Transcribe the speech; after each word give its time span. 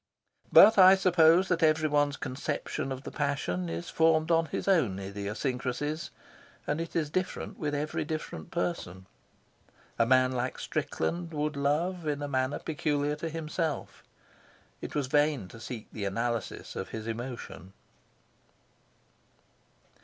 But 0.51 0.79
I 0.79 0.95
suppose 0.95 1.47
that 1.49 1.61
everyone's 1.61 2.17
conception 2.17 2.91
of 2.91 3.03
the 3.03 3.11
passion 3.11 3.69
is 3.69 3.91
formed 3.91 4.31
on 4.31 4.47
his 4.47 4.67
own 4.67 4.97
idiosyncrasies, 4.97 6.09
and 6.65 6.81
it 6.81 6.95
is 6.95 7.11
different 7.11 7.59
with 7.59 7.75
every 7.75 8.03
different 8.03 8.49
person. 8.49 9.05
A 9.99 10.07
man 10.07 10.31
like 10.31 10.57
Strickland 10.57 11.31
would 11.35 11.55
love 11.55 12.07
in 12.07 12.23
a 12.23 12.27
manner 12.27 12.57
peculiar 12.57 13.15
to 13.17 13.29
himself. 13.29 14.01
It 14.81 14.95
was 14.95 15.05
vain 15.05 15.47
to 15.49 15.59
seek 15.59 15.85
the 15.93 16.05
analysis 16.05 16.75
of 16.75 16.89
his 16.89 17.05
emotion. 17.05 17.73